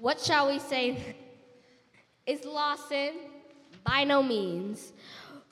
[0.00, 1.14] What shall we say?
[2.26, 3.16] Is law sin?
[3.84, 4.94] By no means.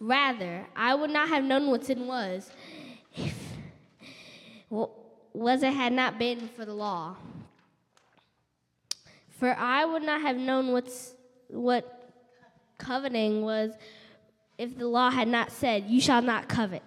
[0.01, 2.51] Rather, I would not have known what sin was
[3.15, 3.35] if
[4.71, 4.95] well,
[5.35, 7.17] was it had not been for the law.
[9.29, 11.15] For I would not have known what's,
[11.49, 12.11] what
[12.79, 13.73] coveting was
[14.57, 16.83] if the law had not said, You shall not covet.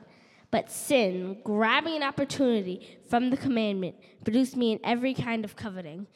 [0.49, 6.07] But sin, grabbing an opportunity from the commandment, produced me in every kind of coveting.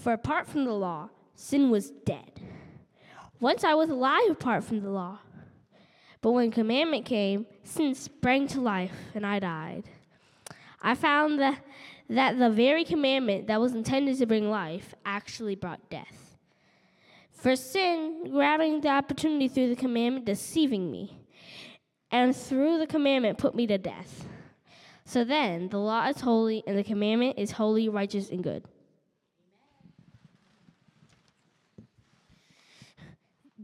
[0.00, 2.40] For apart from the law, sin was dead.
[3.38, 5.18] Once I was alive apart from the law.
[6.22, 9.84] But when commandment came, sin sprang to life, and I died.
[10.80, 11.62] I found that,
[12.08, 16.38] that the very commandment that was intended to bring life actually brought death.
[17.32, 21.18] For sin, grabbing the opportunity through the commandment, deceiving me,
[22.10, 24.26] and through the commandment put me to death.
[25.04, 28.64] So then, the law is holy, and the commandment is holy, righteous, and good.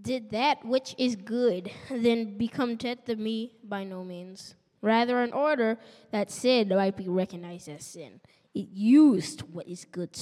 [0.06, 3.56] Did that which is good then become death to me?
[3.64, 4.54] By no means.
[4.80, 5.78] Rather, in order
[6.12, 8.20] that sin might be recognized as sin,
[8.54, 10.16] it used what is good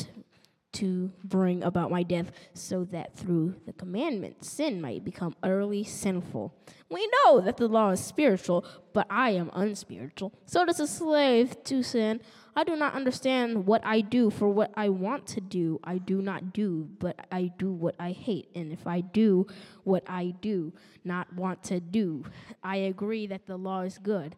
[0.73, 6.53] to bring about my death, so that through the commandment, sin might become utterly sinful.
[6.91, 10.33] We know that the law is spiritual, but I am unspiritual.
[10.47, 12.23] So does a slave to sin.
[12.57, 16.23] I do not understand what I do, for what I want to do, I do
[16.23, 18.49] not do, but I do what I hate.
[18.55, 19.49] And if I do
[19.83, 20.73] what I do
[21.05, 22.25] not want to do,
[22.63, 24.37] I agree that the law is good.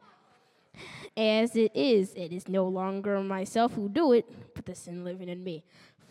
[1.17, 5.28] As it is, it is no longer myself who do it, but the sin living
[5.28, 5.64] in me.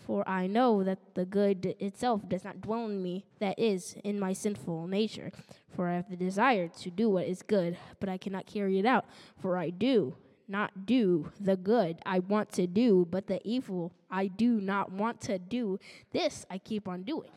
[0.06, 4.20] For I know that the good itself does not dwell in me, that is, in
[4.20, 5.32] my sinful nature.
[5.76, 8.86] For I have the desire to do what is good, but I cannot carry it
[8.86, 9.06] out.
[9.42, 10.16] For I do
[10.48, 15.22] not do the good I want to do, but the evil I do not want
[15.22, 15.80] to do,
[16.12, 17.32] this I keep on doing.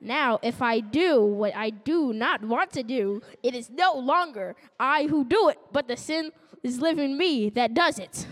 [0.00, 4.56] Now, if I do what I do not want to do, it is no longer
[4.78, 6.32] I who do it, but the sin
[6.62, 8.26] is living me that does it.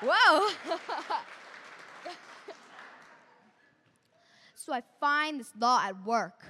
[0.02, 0.48] Whoa.
[4.56, 6.44] so I find this law at work.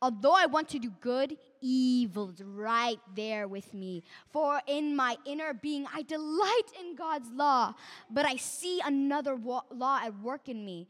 [0.00, 1.36] Although I want to do good,
[1.66, 4.02] evil is right there with me.
[4.30, 7.74] For in my inner being, I delight in God's law,
[8.10, 10.88] but I see another wa- law at work in me,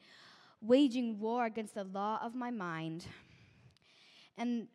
[0.60, 3.06] waging war against the law of my mind.
[4.36, 4.68] And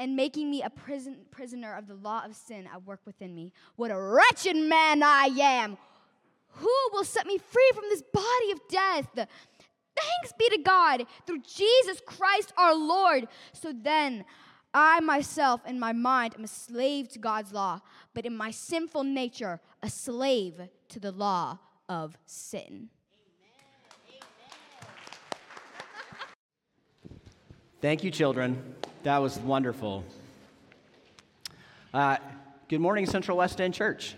[0.00, 3.52] and making me a prison, prisoner of the law of sin at work within me.
[3.74, 5.76] What a wretched man I am!
[6.50, 9.08] Who will set me free from this body of death?
[9.16, 13.26] Thanks be to God through Jesus Christ our Lord.
[13.52, 14.24] So then,
[14.74, 17.80] I myself in my mind am a slave to God's law,
[18.14, 21.58] but in my sinful nature, a slave to the law
[21.88, 22.90] of sin.
[27.80, 28.74] Thank you, children.
[29.04, 30.04] That was wonderful.
[31.94, 32.16] Uh,
[32.68, 34.16] good morning, Central West End Church.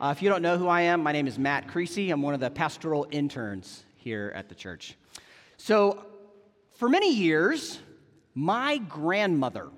[0.00, 2.10] Uh, if you don't know who I am, my name is Matt Creasy.
[2.10, 4.96] I'm one of the pastoral interns here at the church.
[5.56, 6.04] So,
[6.74, 7.78] for many years,
[8.34, 9.68] my grandmother,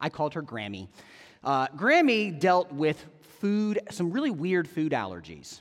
[0.00, 0.88] I called her Grammy,
[1.42, 3.04] uh, Grammy dealt with
[3.40, 5.60] food, some really weird food allergies.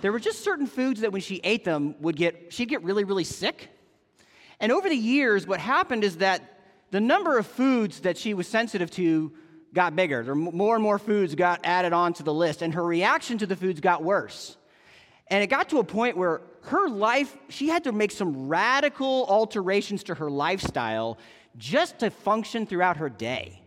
[0.00, 3.04] There were just certain foods that when she ate them would get, she'd get really,
[3.04, 3.68] really sick.
[4.58, 6.60] And over the years, what happened is that
[6.90, 9.32] the number of foods that she was sensitive to
[9.72, 10.24] got bigger.
[10.24, 13.56] There more and more foods got added onto the list, and her reaction to the
[13.56, 14.56] foods got worse.
[15.28, 19.26] And it got to a point where her life, she had to make some radical
[19.28, 21.18] alterations to her lifestyle
[21.56, 23.62] just to function throughout her day.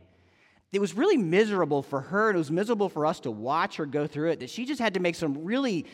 [0.72, 3.86] It was really miserable for her, and it was miserable for us to watch her
[3.86, 5.86] go through it, that she just had to make some really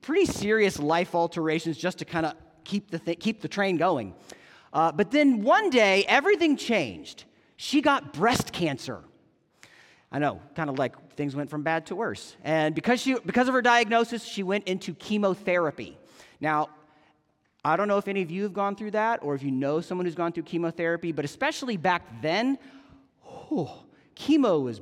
[0.00, 4.14] pretty serious life alterations just to kind of keep the, th- keep the train going.
[4.72, 7.24] Uh, but then one day, everything changed.
[7.56, 9.02] She got breast cancer.
[10.12, 12.36] I know, kind of like things went from bad to worse.
[12.44, 15.98] And because, she, because of her diagnosis, she went into chemotherapy.
[16.40, 16.68] Now,
[17.64, 19.80] I don't know if any of you have gone through that or if you know
[19.80, 22.58] someone who's gone through chemotherapy, but especially back then,
[23.48, 23.68] whew,
[24.14, 24.80] chemo was,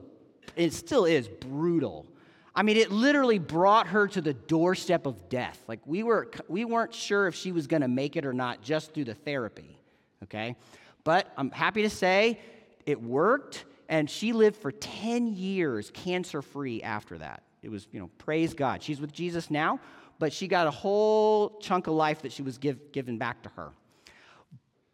[0.55, 2.07] it still is brutal.
[2.55, 5.63] I mean, it literally brought her to the doorstep of death.
[5.69, 8.63] Like, we, were, we weren't sure if she was going to make it or not
[8.63, 9.79] just through the therapy,
[10.25, 10.57] okay?
[11.05, 12.41] But I'm happy to say
[12.87, 17.43] it worked and she lived for 10 years cancer free after that.
[17.63, 18.83] It was, you know, praise God.
[18.83, 19.81] She's with Jesus now,
[20.19, 23.49] but she got a whole chunk of life that she was give, given back to
[23.51, 23.71] her.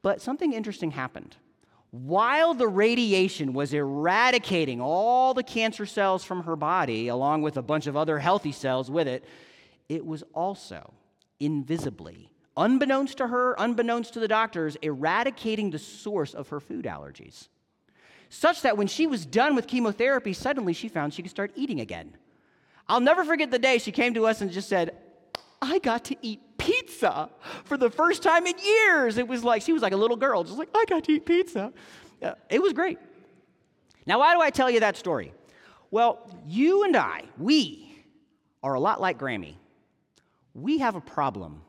[0.02, 1.36] But something interesting happened.
[1.90, 7.62] While the radiation was eradicating all the cancer cells from her body, along with a
[7.62, 9.24] bunch of other healthy cells with it,
[9.88, 10.94] it was also
[11.38, 17.48] invisibly unbeknownst to her, unbeknownst to the doctors, eradicating the source of her food allergies.
[18.28, 21.80] Such that when she was done with chemotherapy, suddenly she found she could start eating
[21.80, 22.16] again.
[22.88, 24.96] I'll never forget the day she came to us and just said,
[25.62, 27.30] I got to eat pizza
[27.64, 29.16] for the first time in years.
[29.16, 31.24] It was like, she was like a little girl, just like, I got to eat
[31.24, 31.72] pizza.
[32.20, 32.98] Yeah, it was great.
[34.04, 35.32] Now, why do I tell you that story?
[35.92, 38.04] Well, you and I, we
[38.62, 39.54] are a lot like Grammy.
[40.54, 41.62] We have a problem,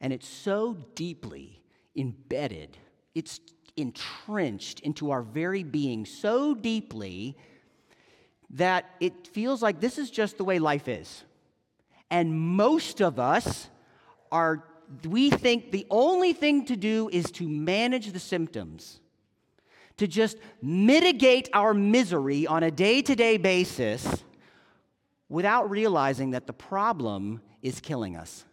[0.00, 1.62] and it's so deeply
[1.96, 2.76] embedded,
[3.14, 3.40] it's
[3.76, 7.36] entrenched into our very being so deeply
[8.50, 11.22] that it feels like this is just the way life is.
[12.10, 13.68] And most of us
[14.32, 14.64] are,
[15.06, 19.00] we think the only thing to do is to manage the symptoms,
[19.98, 24.24] to just mitigate our misery on a day to day basis
[25.28, 28.44] without realizing that the problem is killing us.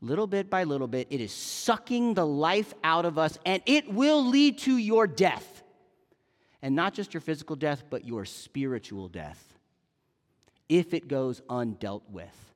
[0.00, 3.92] Little bit by little bit, it is sucking the life out of us, and it
[3.92, 5.62] will lead to your death.
[6.62, 9.44] And not just your physical death, but your spiritual death
[10.68, 12.47] if it goes undealt with.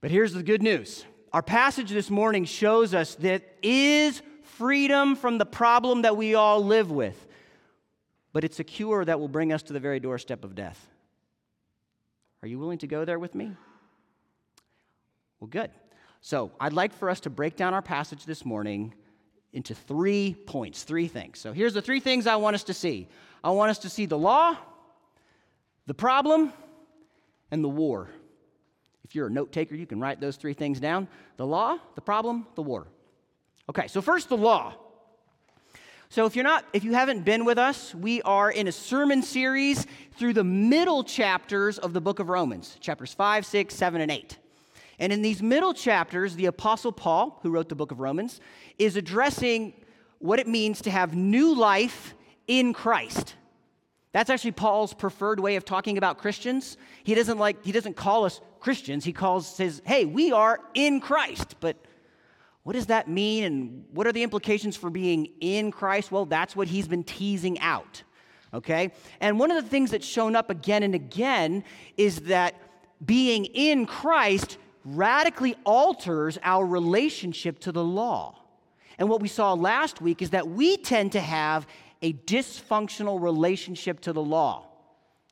[0.00, 5.38] But here's the good news our passage this morning shows us that is freedom from
[5.38, 7.26] the problem that we all live with,
[8.32, 10.88] but it's a cure that will bring us to the very doorstep of death.
[12.42, 13.52] Are you willing to go there with me?
[15.38, 15.70] Well, good.
[16.22, 18.94] So, I'd like for us to break down our passage this morning
[19.52, 21.38] into three points, three things.
[21.38, 23.08] So, here's the three things I want us to see
[23.42, 24.56] I want us to see the law,
[25.86, 26.52] the problem,
[27.50, 28.10] and the war.
[29.10, 32.00] If you're a note taker, you can write those three things down the law, the
[32.00, 32.86] problem, the war.
[33.68, 34.76] Okay, so first, the law.
[36.10, 39.22] So if you're not if you haven't been with us, we are in a sermon
[39.22, 39.84] series
[40.16, 44.38] through the middle chapters of the book of Romans, chapters 5, 6, 7 and 8.
[45.00, 48.40] And in these middle chapters, the apostle Paul, who wrote the book of Romans,
[48.78, 49.72] is addressing
[50.20, 52.14] what it means to have new life
[52.46, 53.34] in Christ.
[54.12, 56.76] That's actually Paul's preferred way of talking about Christians.
[57.04, 59.04] He doesn't like he doesn't call us Christians.
[59.04, 61.76] He calls says, "Hey, we are in Christ." But
[62.62, 66.12] what does that mean and what are the implications for being in Christ?
[66.12, 68.02] Well, that's what he's been teasing out.
[68.52, 68.92] Okay?
[69.20, 71.64] And one of the things that's shown up again and again
[71.96, 72.54] is that
[73.04, 78.36] being in Christ radically alters our relationship to the law.
[78.98, 81.66] And what we saw last week is that we tend to have
[82.02, 84.66] a dysfunctional relationship to the law,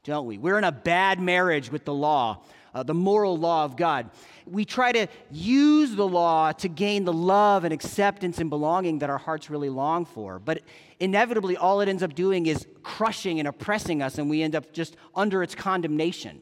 [0.04, 0.38] don't we?
[0.38, 2.42] We're in a bad marriage with the law
[2.74, 4.10] uh, the moral law of God.
[4.46, 9.10] We try to use the law to gain the love and acceptance and belonging that
[9.10, 10.38] our hearts really long for.
[10.38, 10.62] But
[11.00, 14.72] inevitably, all it ends up doing is crushing and oppressing us, and we end up
[14.72, 16.40] just under its condemnation.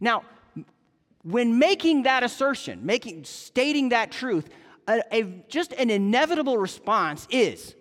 [0.00, 0.24] Now,
[1.22, 4.50] when making that assertion, making, stating that truth,
[4.86, 7.74] a, a, just an inevitable response is,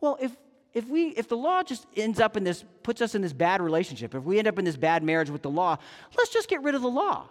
[0.00, 0.36] well, if
[0.74, 3.62] if we if the law just ends up in this puts us in this bad
[3.62, 5.76] relationship if we end up in this bad marriage with the law
[6.18, 7.26] let's just get rid of the law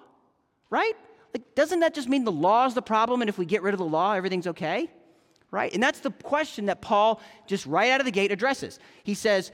[0.70, 0.94] right?
[1.34, 3.74] Like doesn't that just mean the law is the problem and if we get rid
[3.74, 4.90] of the law everything's okay
[5.52, 5.72] right?
[5.72, 8.80] And that's the question that paul just right out of the gate addresses.
[9.04, 9.52] He says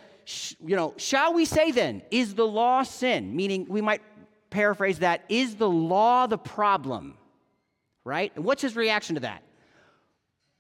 [0.64, 3.36] you know shall we say then is the law sin?
[3.36, 4.02] Meaning we might
[4.52, 7.18] paraphrase that is the law the problem?
[8.06, 8.32] Right?
[8.36, 9.44] And what's his reaction to that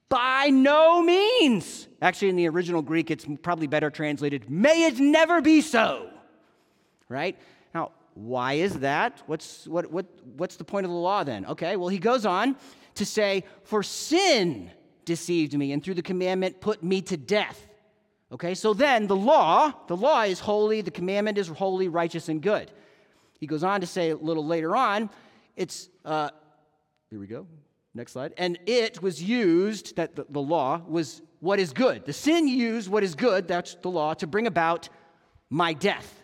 [0.09, 1.87] by no means.
[2.01, 6.09] Actually, in the original Greek, it's probably better translated, may it never be so.
[7.07, 7.37] Right?
[7.73, 9.21] Now, why is that?
[9.27, 11.45] What's, what, what, what's the point of the law then?
[11.45, 12.55] Okay, well, he goes on
[12.95, 14.71] to say, For sin
[15.05, 17.67] deceived me, and through the commandment put me to death.
[18.31, 22.41] Okay, so then the law, the law is holy, the commandment is holy, righteous, and
[22.41, 22.71] good.
[23.39, 25.09] He goes on to say a little later on,
[25.55, 26.29] it's, uh,
[27.09, 27.47] here we go,
[27.99, 28.33] Next slide.
[28.37, 32.05] And it was used, that the, the, law was what is good.
[32.05, 34.87] The sin used what is good, that's the law, to bring about
[35.49, 36.23] my death.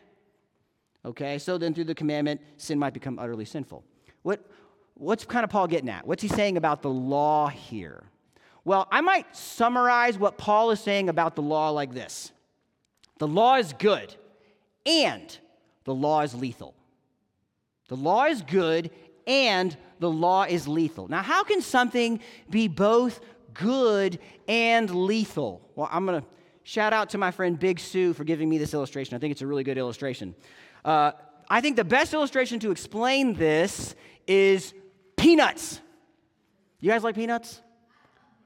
[1.04, 3.84] Okay, so then through the commandment, sin might become utterly sinful.
[4.22, 4.50] What,
[4.94, 6.08] what's kind of Paul getting at?
[6.08, 8.06] What's he saying about the law here?
[8.64, 12.32] Well, I might summarize what Paul is saying about the law like this
[13.18, 14.16] The law is good,
[14.86, 15.38] and
[15.84, 16.74] the law is lethal.
[17.90, 18.92] The law is good,
[19.28, 21.08] and the law is lethal.
[21.08, 23.20] Now, how can something be both
[23.54, 25.62] good and lethal?
[25.76, 26.28] Well, I'm going to
[26.64, 29.16] shout out to my friend Big Sue for giving me this illustration.
[29.16, 30.36] I think it's a really good illustration.
[30.84, 31.12] Uh,
[31.50, 33.96] I think the best illustration to explain this
[34.28, 34.74] is
[35.16, 35.80] peanuts.
[36.80, 37.62] You guys like peanuts?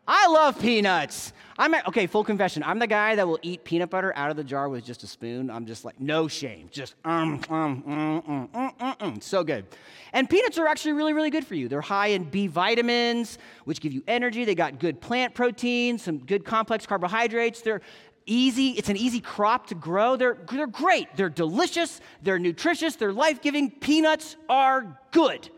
[0.08, 1.34] I love peanuts.
[1.60, 2.64] I'm at, okay, full confession.
[2.64, 5.08] I'm the guy that will eat peanut butter out of the jar with just a
[5.08, 5.50] spoon.
[5.50, 6.70] I'm just like, no shame.
[6.72, 9.66] Just, um, um, um, um, um, um, Mm-mm, so good.
[10.14, 11.68] And peanuts are actually really, really good for you.
[11.68, 14.46] They're high in B vitamins, which give you energy.
[14.46, 17.62] They got good plant protein, some good complex carbohydrates.
[17.62, 17.82] They're
[18.26, 20.16] easy, it's an easy crop to grow.
[20.16, 21.14] They're, they're great.
[21.18, 22.00] They're delicious.
[22.24, 22.96] They're nutritious.
[22.96, 23.70] They're life giving.
[23.70, 25.50] Peanuts are good.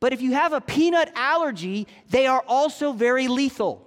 [0.00, 3.85] But if you have a peanut allergy, they are also very lethal.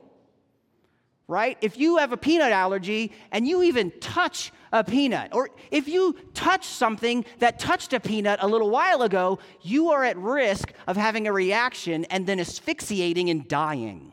[1.30, 1.60] Right?
[1.62, 6.18] If you have a peanut allergy and you even touch a peanut, or if you
[6.34, 10.98] touch something that touched a peanut a little while ago, you are at risk of
[10.98, 14.12] having a reaction and then asphyxiating and dying.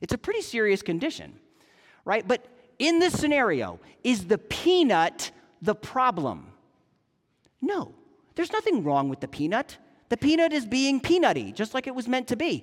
[0.00, 1.40] It's a pretty serious condition,
[2.04, 2.26] right?
[2.26, 2.46] But
[2.78, 6.52] in this scenario, is the peanut the problem?
[7.60, 7.96] No,
[8.36, 9.76] there's nothing wrong with the peanut.
[10.08, 12.62] The peanut is being peanutty, just like it was meant to be.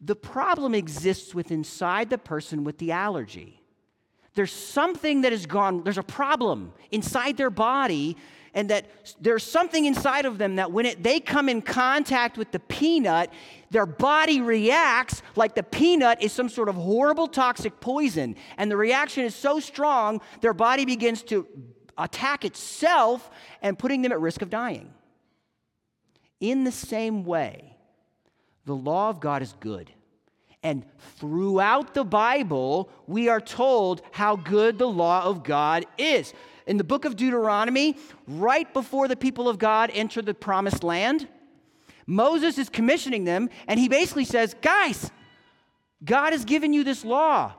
[0.00, 3.62] The problem exists with inside the person with the allergy.
[4.34, 8.16] There's something that has gone, there's a problem inside their body,
[8.54, 8.86] and that
[9.20, 13.30] there's something inside of them that when it, they come in contact with the peanut,
[13.70, 18.34] their body reacts like the peanut is some sort of horrible toxic poison.
[18.56, 21.46] And the reaction is so strong, their body begins to
[21.96, 23.30] attack itself
[23.62, 24.92] and putting them at risk of dying.
[26.40, 27.69] In the same way,
[28.64, 29.90] the law of God is good.
[30.62, 30.84] And
[31.16, 36.34] throughout the Bible, we are told how good the law of God is.
[36.66, 37.96] In the book of Deuteronomy,
[38.28, 41.26] right before the people of God enter the promised land,
[42.06, 45.10] Moses is commissioning them, and he basically says, Guys,
[46.04, 47.54] God has given you this law.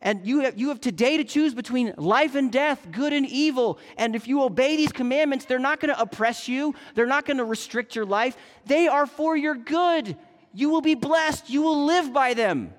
[0.00, 3.78] And you have, you have today to choose between life and death, good and evil.
[3.96, 7.38] And if you obey these commandments, they're not going to oppress you, they're not going
[7.38, 8.36] to restrict your life.
[8.66, 10.16] They are for your good.
[10.56, 12.72] You will be blessed, you will live by them,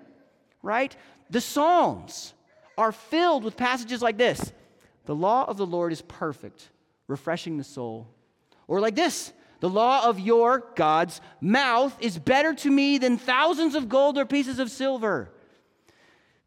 [0.63, 0.95] right?
[1.29, 2.33] The Psalms
[2.75, 4.51] are filled with passages like this
[5.05, 6.69] The law of the Lord is perfect,
[7.07, 8.07] refreshing the soul.
[8.67, 13.75] Or like this the law of your, God's, mouth is better to me than thousands
[13.75, 15.29] of gold or pieces of silver.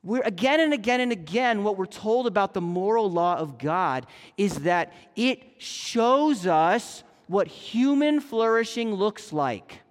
[0.02, 4.04] We're again and again and again, what we're told about the moral law of God
[4.36, 9.82] is that it shows us what human flourishing looks like.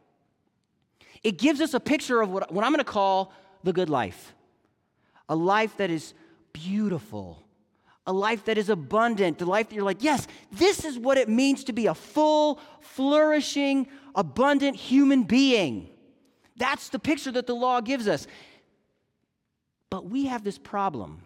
[1.23, 3.33] It gives us a picture of what, what I'm going to call
[3.63, 4.33] the good life
[5.27, 6.15] a life that is
[6.53, 7.43] beautiful,
[8.07, 11.29] a life that is abundant, the life that you're like, yes, this is what it
[11.29, 15.87] means to be a full, flourishing, abundant human being.
[16.57, 18.25] That's the picture that the law gives us.
[19.91, 21.21] But we have this problem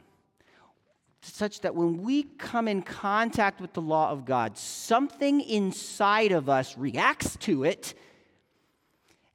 [1.22, 6.50] such that when we come in contact with the law of God, something inside of
[6.50, 7.94] us reacts to it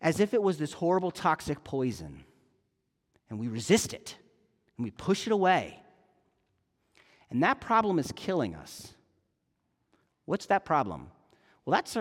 [0.00, 2.25] as if it was this horrible toxic poison.
[3.31, 4.17] And we resist it
[4.76, 5.81] and we push it away.
[7.31, 8.95] And that problem is killing us.
[10.25, 11.09] What's that problem?
[11.64, 11.97] Well, that's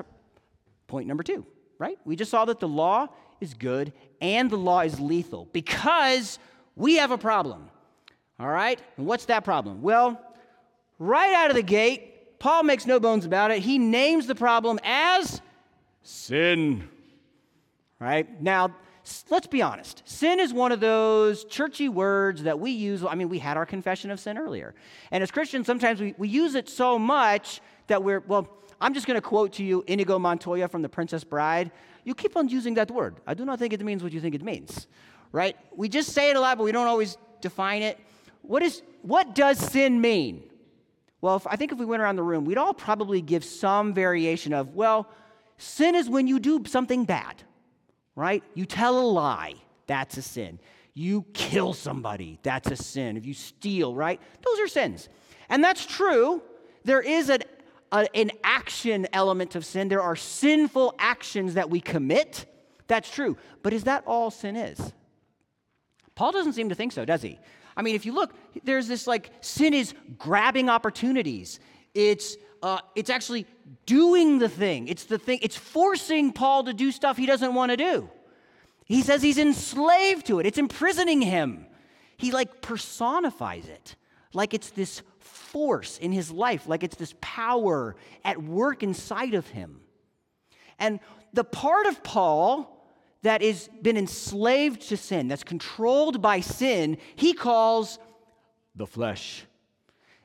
[0.88, 1.46] point number two,
[1.80, 1.98] right?
[2.06, 3.08] We just saw that the law
[3.42, 6.40] is good and the law is lethal because
[6.76, 7.70] we have a problem.
[8.40, 8.80] All right?
[8.98, 9.82] And what's that problem?
[9.82, 10.22] Well,
[11.00, 13.60] right out of the gate, Paul makes no bones about it.
[13.60, 15.42] He names the problem as
[16.04, 16.88] sin.
[18.00, 18.42] Right?
[18.42, 18.76] Now,
[19.30, 20.04] let's be honest.
[20.06, 23.04] Sin is one of those churchy words that we use.
[23.04, 24.76] I mean, we had our confession of sin earlier.
[25.12, 28.48] And as Christians, sometimes we, we use it so much that we're, well,
[28.80, 31.72] I'm just going to quote to you Inigo Montoya from The Princess Bride.
[32.04, 33.16] You keep on using that word.
[33.26, 34.88] I do not think it means what you think it means,
[35.32, 35.58] right?
[35.76, 38.00] We just say it a lot, but we don't always define it.
[38.44, 40.44] What, is, what does sin mean?
[41.20, 43.94] Well, if, I think if we went around the room, we'd all probably give some
[43.94, 45.10] variation of, well,
[45.58, 47.44] sin is when you do something bad
[48.18, 48.44] right?
[48.56, 49.54] You tell a lie,
[49.86, 50.60] that's a sin.
[50.96, 53.16] You kill somebody, that's a sin.
[53.16, 54.20] If you steal, right?
[54.42, 55.08] Those are sins.
[55.50, 56.42] And that's true.
[56.84, 57.44] There is an,
[57.92, 59.88] a, an action element of sin.
[59.88, 62.48] There are sinful actions that we commit.
[62.88, 63.38] That's true.
[63.62, 64.94] But is that all sin is?
[66.16, 67.38] Paul doesn't seem to think so, does he?
[67.76, 68.34] I mean, if you look,
[68.64, 71.60] there's this like sin is grabbing opportunities.
[71.94, 73.46] It's uh, it's actually
[73.86, 74.88] doing the thing.
[74.88, 75.40] It's the thing.
[75.42, 78.10] It's forcing Paul to do stuff he doesn't want to do.
[78.86, 80.46] He says he's enslaved to it.
[80.46, 81.66] It's imprisoning him.
[82.18, 83.96] He like personifies it
[84.34, 89.48] like it's this force in his life, like it's this power at work inside of
[89.48, 89.82] him.
[90.80, 91.00] And
[91.34, 92.74] the part of Paul
[93.24, 97.98] that has been enslaved to sin, that's controlled by sin, he calls
[98.76, 99.44] the flesh.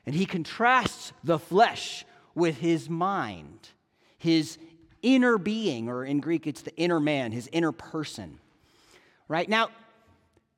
[0.05, 3.69] And he contrasts the flesh with his mind,
[4.17, 4.57] his
[5.01, 8.39] inner being, or in Greek, it's the inner man, his inner person.
[9.27, 9.47] Right?
[9.47, 9.69] Now,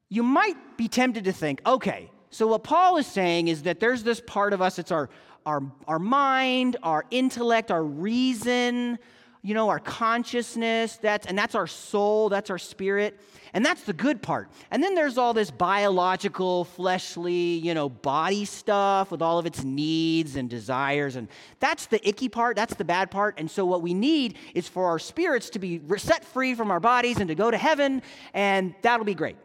[0.10, 4.04] you might be tempted to think, okay, so what Paul is saying is that there's
[4.04, 5.10] this part of us, it's our,
[5.46, 9.00] our, our mind, our intellect, our reason,
[9.46, 13.20] you know, our consciousness, that's, and that's our soul, that's our spirit.
[13.54, 14.50] And that's the good part.
[14.72, 19.64] And then there's all this biological, fleshly, you know, body stuff with all of its
[19.64, 21.16] needs and desires.
[21.16, 21.28] And
[21.60, 23.36] that's the icky part, that's the bad part.
[23.38, 26.80] And so what we need is for our spirits to be set free from our
[26.80, 28.02] bodies and to go to heaven,
[28.34, 29.38] and that'll be great.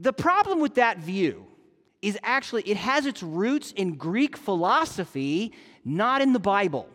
[0.00, 1.46] The problem with that view
[2.02, 5.52] is actually it has its roots in Greek philosophy,
[5.82, 6.90] not in the Bible.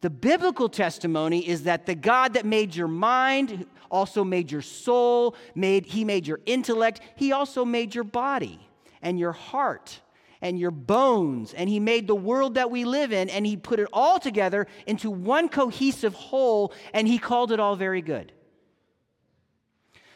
[0.00, 5.34] The biblical testimony is that the God that made your mind also made your soul,
[5.54, 8.60] made, he made your intellect, he also made your body
[9.02, 10.00] and your heart
[10.42, 13.80] and your bones, and he made the world that we live in, and he put
[13.80, 18.32] it all together into one cohesive whole, and he called it all very good.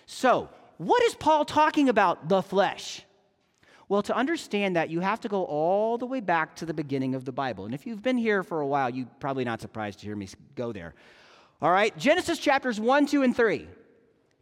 [0.04, 2.28] So, what is Paul talking about?
[2.28, 3.02] The flesh.
[3.90, 7.16] Well, to understand that, you have to go all the way back to the beginning
[7.16, 7.64] of the Bible.
[7.64, 10.28] And if you've been here for a while, you're probably not surprised to hear me
[10.54, 10.94] go there.
[11.60, 13.66] All right, Genesis chapters 1, 2, and 3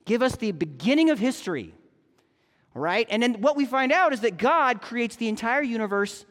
[0.05, 1.75] give us the beginning of history.
[2.77, 6.27] All right, and then what we find out is that God creates the entire universe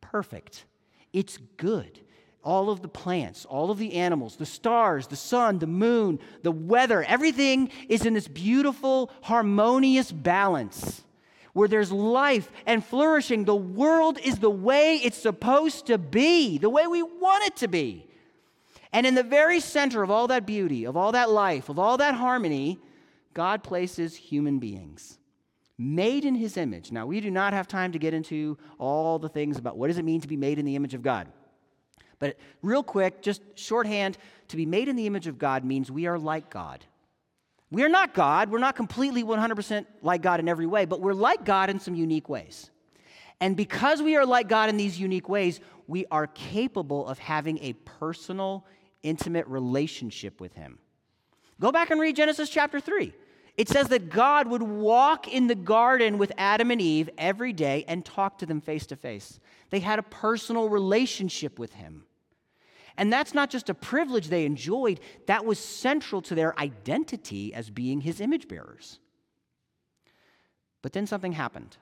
[0.00, 0.64] perfect.
[1.12, 2.00] It's good.
[2.42, 6.52] All of the plants, all of the animals, the stars, the sun, the moon, the
[6.52, 11.02] weather, everything is in this beautiful, harmonious balance
[11.58, 13.44] where there's life and flourishing.
[13.44, 17.66] The world is the way it's supposed to be, the way we want it to
[17.66, 18.06] be.
[18.92, 21.96] And in the very center of all that beauty, of all that life, of all
[21.96, 22.78] that harmony,
[23.34, 25.18] God places human beings
[25.76, 26.92] made in his image.
[26.92, 29.98] Now, we do not have time to get into all the things about what does
[29.98, 31.26] it mean to be made in the image of God.
[32.20, 36.06] But real quick, just shorthand, to be made in the image of God means we
[36.06, 36.84] are like God.
[37.70, 38.50] We are not God.
[38.50, 41.94] We're not completely 100% like God in every way, but we're like God in some
[41.94, 42.70] unique ways.
[43.40, 47.58] And because we are like God in these unique ways, we are capable of having
[47.58, 48.64] a personal,
[49.02, 50.78] intimate relationship with Him.
[51.60, 53.12] Go back and read Genesis chapter 3.
[53.56, 57.84] It says that God would walk in the garden with Adam and Eve every day
[57.88, 59.40] and talk to them face to face.
[59.70, 62.04] They had a personal relationship with Him.
[62.98, 67.70] And that's not just a privilege they enjoyed, that was central to their identity as
[67.70, 68.98] being his image bearers.
[70.82, 71.76] But then something happened.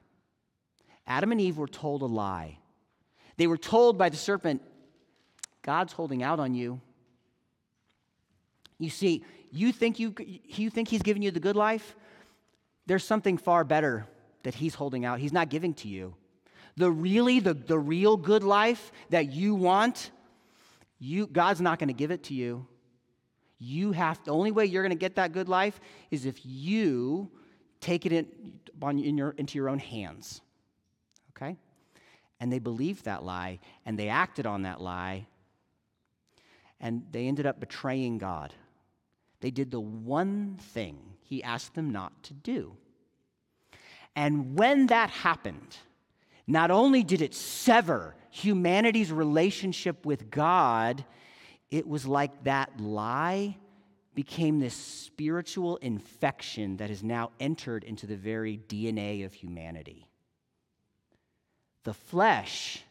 [1.06, 2.58] Adam and Eve were told a lie.
[3.38, 4.60] They were told by the serpent,
[5.62, 6.82] God's holding out on you.
[8.78, 11.96] You see, you think, you, you think he's giving you the good life?
[12.84, 14.06] There's something far better
[14.42, 15.18] that he's holding out.
[15.18, 16.14] He's not giving to you.
[16.76, 20.10] The really, the, the real good life that you want,
[20.98, 22.66] you, God's not going to give it to you.
[23.58, 25.80] You have the only way you're going to get that good life
[26.10, 27.30] is if you
[27.80, 28.26] take it in,
[28.82, 30.40] in your, into your own hands.
[31.30, 31.56] Okay?
[32.40, 35.26] And they believed that lie and they acted on that lie
[36.80, 38.52] and they ended up betraying God.
[39.40, 42.76] They did the one thing he asked them not to do.
[44.14, 45.76] And when that happened,
[46.46, 51.04] not only did it sever humanity's relationship with God,
[51.70, 53.56] it was like that lie
[54.14, 60.08] became this spiritual infection that has now entered into the very DNA of humanity.
[61.84, 62.82] The flesh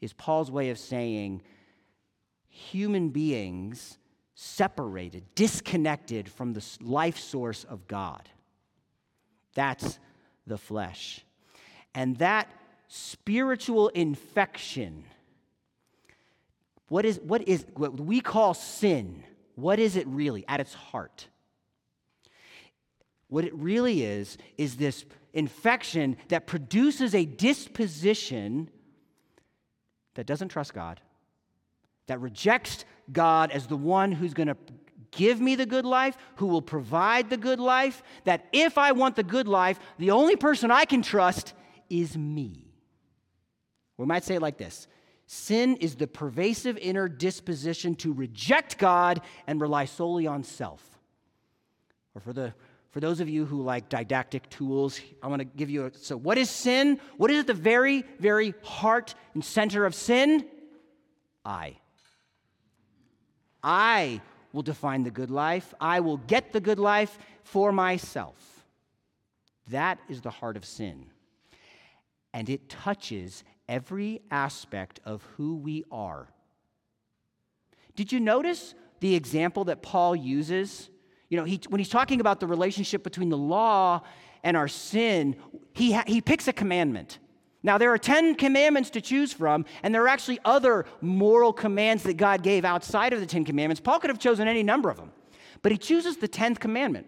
[0.00, 1.42] is Paul's way of saying
[2.48, 3.98] human beings
[4.34, 8.28] separated, disconnected from the life source of God.
[9.54, 9.98] That's
[10.46, 11.24] the flesh.
[11.94, 12.48] And that
[12.88, 15.04] spiritual infection.
[16.88, 19.24] What is, what is what we call sin?
[19.56, 21.28] What is it really at its heart?
[23.28, 28.70] What it really is, is this infection that produces a disposition
[30.14, 31.00] that doesn't trust God,
[32.06, 34.56] that rejects God as the one who's going to
[35.10, 39.16] give me the good life, who will provide the good life, that if I want
[39.16, 41.52] the good life, the only person I can trust
[41.90, 42.65] is me.
[43.98, 44.86] We might say it like this
[45.26, 50.82] Sin is the pervasive inner disposition to reject God and rely solely on self.
[52.14, 52.54] Or for, the,
[52.90, 55.92] for those of you who like didactic tools, I want to give you a.
[55.94, 57.00] So, what is sin?
[57.16, 60.46] What is at the very, very heart and center of sin?
[61.44, 61.76] I.
[63.62, 64.20] I
[64.52, 65.74] will define the good life.
[65.80, 68.64] I will get the good life for myself.
[69.70, 71.06] That is the heart of sin.
[72.32, 76.28] And it touches every aspect of who we are.
[77.94, 80.90] Did you notice the example that Paul uses?
[81.28, 84.02] You know, he, when he's talking about the relationship between the law
[84.44, 85.36] and our sin,
[85.72, 87.18] he, ha- he picks a commandment.
[87.62, 92.04] Now, there are 10 commandments to choose from, and there are actually other moral commands
[92.04, 93.80] that God gave outside of the 10 commandments.
[93.80, 95.10] Paul could have chosen any number of them,
[95.62, 97.06] but he chooses the 10th commandment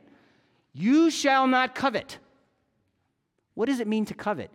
[0.73, 2.19] You shall not covet.
[3.55, 4.51] What does it mean to covet?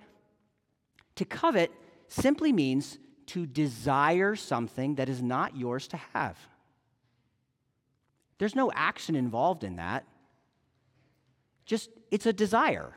[1.15, 1.71] To covet
[2.13, 2.97] simply means
[3.27, 6.37] to desire something that is not yours to have.
[8.37, 10.05] There's no action involved in that.
[11.65, 12.93] Just, it's a desire.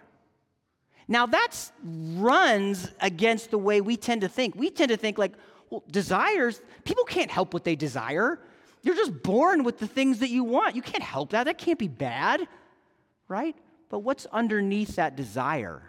[1.09, 1.53] Now, that
[1.85, 4.57] runs against the way we tend to think.
[4.57, 5.33] We tend to think like,
[5.71, 8.41] well, desires, people can't help what they desire.
[8.83, 10.75] You're just born with the things that you want.
[10.75, 11.45] You can't help that.
[11.45, 12.47] That can't be bad,
[13.29, 13.55] right?
[13.89, 15.83] But what's underneath that desire?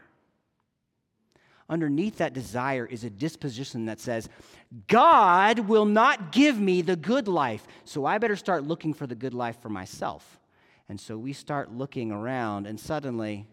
[1.70, 4.30] Underneath that desire is a disposition that says,
[4.88, 9.16] God will not give me the good life, so I better start looking for the
[9.16, 10.40] good life for myself.
[10.88, 13.46] And so we start looking around, and suddenly,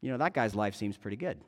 [0.00, 1.38] you know, that guy's life seems pretty good.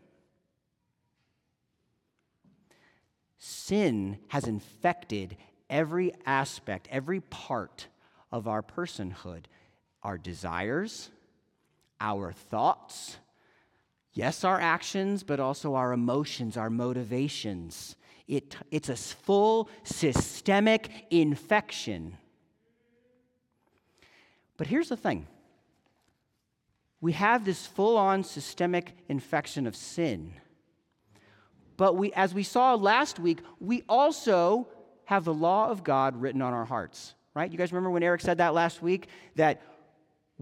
[3.38, 5.36] Sin has infected
[5.70, 7.86] every aspect, every part
[8.30, 9.44] of our personhood
[10.02, 11.10] our desires,
[12.00, 13.18] our thoughts,
[14.12, 17.96] yes, our actions, but also our emotions, our motivations.
[18.28, 22.16] It, it's a full systemic infection.
[24.56, 25.26] But here's the thing
[27.00, 30.34] we have this full on systemic infection of sin.
[31.76, 34.68] But we, as we saw last week, we also
[35.06, 37.50] have the law of God written on our hearts, right?
[37.50, 39.08] You guys remember when Eric said that last week?
[39.34, 39.62] That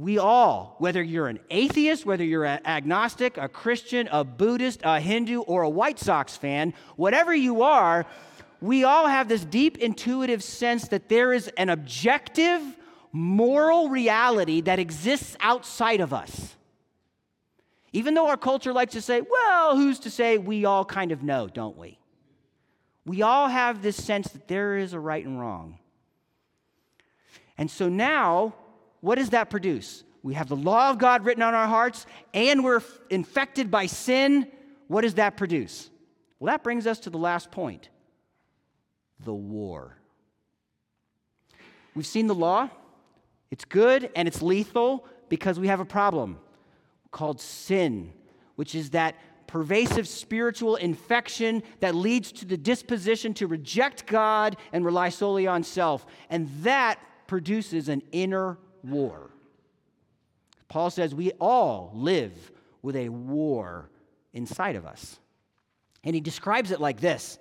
[0.00, 4.98] we all, whether you're an atheist, whether you're an agnostic, a Christian, a Buddhist, a
[4.98, 8.06] Hindu, or a White Sox fan, whatever you are,
[8.62, 12.62] we all have this deep intuitive sense that there is an objective
[13.12, 16.56] moral reality that exists outside of us.
[17.92, 21.22] Even though our culture likes to say, well, who's to say we all kind of
[21.22, 21.98] know, don't we?
[23.04, 25.78] We all have this sense that there is a right and wrong.
[27.58, 28.54] And so now,
[29.00, 30.04] what does that produce?
[30.22, 34.50] We have the law of God written on our hearts, and we're infected by sin.
[34.88, 35.90] What does that produce?
[36.38, 37.88] Well, that brings us to the last point
[39.22, 39.96] the war.
[41.94, 42.70] We've seen the law,
[43.50, 46.38] it's good and it's lethal because we have a problem
[47.10, 48.12] called sin,
[48.56, 54.84] which is that pervasive spiritual infection that leads to the disposition to reject God and
[54.84, 56.06] rely solely on self.
[56.30, 59.30] And that produces an inner war.
[60.68, 62.32] Paul says we all live
[62.82, 63.90] with a war
[64.32, 65.18] inside of us.
[66.04, 67.38] And he describes it like this.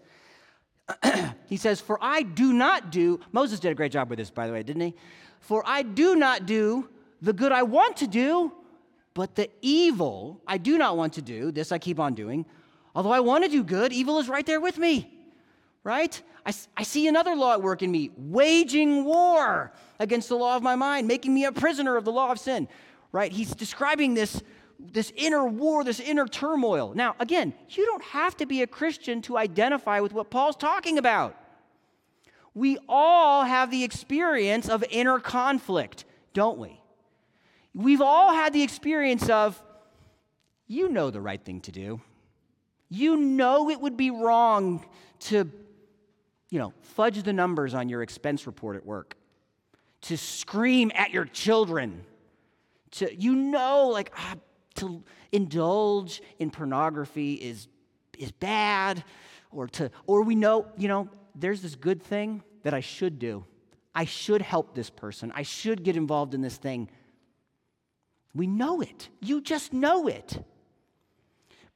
[1.47, 4.47] he says, For I do not do, Moses did a great job with this, by
[4.47, 4.95] the way, didn't he?
[5.39, 6.89] For I do not do
[7.21, 8.51] the good I want to do,
[9.13, 12.45] but the evil I do not want to do, this I keep on doing.
[12.95, 15.11] Although I want to do good, evil is right there with me,
[15.83, 16.21] right?
[16.49, 20.63] I, I see another law at work in me, waging war against the law of
[20.63, 22.67] my mind, making me a prisoner of the law of sin,
[23.11, 23.31] right?
[23.31, 24.41] He's describing this,
[24.79, 26.93] this inner war, this inner turmoil.
[26.95, 30.97] Now, again, you don't have to be a Christian to identify with what Paul's talking
[30.97, 31.35] about.
[32.55, 36.81] We all have the experience of inner conflict, don't we?
[37.75, 39.61] We've all had the experience of,
[40.67, 42.01] you know the right thing to do.
[42.89, 44.83] You know it would be wrong
[45.19, 45.51] to,
[46.49, 49.15] you know, fudge the numbers on your expense report at work,
[50.01, 52.03] to scream at your children,
[52.91, 54.35] to, you know, like, ah,
[54.75, 57.67] to indulge in pornography is,
[58.17, 59.03] is bad,
[59.51, 63.45] or to, or we know, you know, there's this good thing that I should do.
[63.93, 65.31] I should help this person.
[65.35, 66.89] I should get involved in this thing.
[68.33, 69.09] We know it.
[69.19, 70.43] You just know it.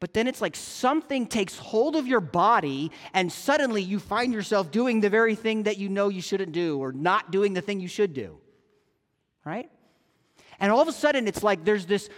[0.03, 4.69] But then it's like something takes hold of your body, and suddenly you find yourself
[4.69, 7.79] doing the very thing that you know you shouldn't do, or not doing the thing
[7.79, 8.37] you should do.
[9.45, 9.69] Right?
[10.59, 12.09] And all of a sudden, it's like there's this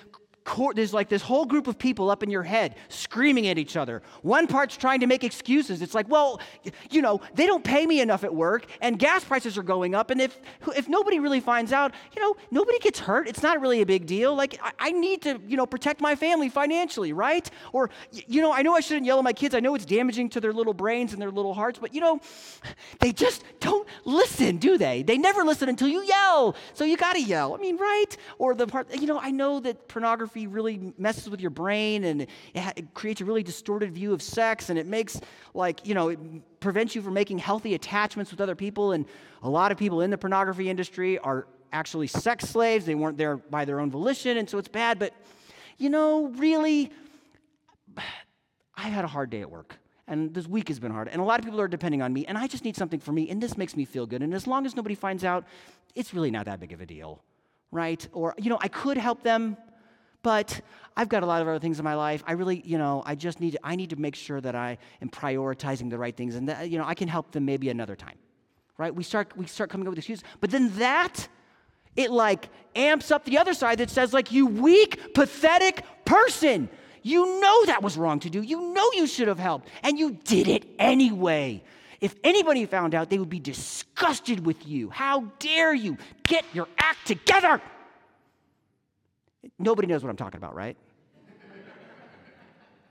[0.75, 4.01] there's like this whole group of people up in your head screaming at each other.
[4.21, 5.81] One part's trying to make excuses.
[5.81, 6.39] It's like, well,
[6.89, 10.12] you know, they don't pay me enough at work, and gas prices are going up,
[10.12, 10.38] and if
[10.75, 13.27] if nobody really finds out, you know, nobody gets hurt.
[13.27, 14.36] It's not really a big deal.
[14.36, 17.49] Like I, I need to, you know, protect my family financially, right?
[17.73, 19.55] Or you know, I know I shouldn't yell at my kids.
[19.55, 22.19] I know it's damaging to their little brains and their little hearts, but you know,
[22.99, 25.03] they just don't listen, do they?
[25.03, 26.55] They never listen until you yell.
[26.73, 27.55] So you got to yell.
[27.55, 28.17] I mean, right?
[28.38, 32.03] Or the part, you know, I know that pornography pornography really messes with your brain
[32.03, 32.29] and it,
[32.75, 35.19] it creates a really distorted view of sex and it makes,
[35.53, 36.19] like, you know, it
[36.59, 38.91] prevents you from making healthy attachments with other people.
[38.91, 39.05] And
[39.43, 42.85] a lot of people in the pornography industry are actually sex slaves.
[42.85, 44.99] They weren't there by their own volition, and so it's bad.
[44.99, 45.13] But,
[45.77, 46.91] you know, really,
[48.77, 49.77] I've had a hard day at work.
[50.07, 51.07] And this week has been hard.
[51.07, 52.27] And a lot of people are depending on me.
[52.27, 53.27] And I just need something for me.
[53.31, 54.21] And this makes me feel good.
[54.21, 55.45] And as long as nobody finds out,
[55.95, 57.23] it's really not that big of a deal,
[57.71, 58.07] right?
[58.11, 59.57] Or, you know, I could help them,
[60.25, 60.59] but
[60.97, 62.23] I've got a lot of other things in my life.
[62.25, 64.79] I really, you know, I just need, to, I need to make sure that I
[64.99, 66.33] am prioritizing the right things.
[66.33, 68.17] And, that, you know, I can help them maybe another time,
[68.79, 68.93] right?
[68.93, 70.23] We start, we start coming up with excuses.
[70.39, 71.27] But then that,
[71.95, 76.69] it like amps up the other side that says, like, you weak, pathetic person.
[77.03, 78.41] You know that was wrong to do.
[78.41, 81.63] You know you should have helped, and you did it anyway.
[82.01, 84.89] If anybody found out, they would be disgusted with you.
[84.89, 85.99] How dare you?
[86.23, 87.61] Get your act together.
[89.60, 90.77] Nobody knows what I'm talking about, right?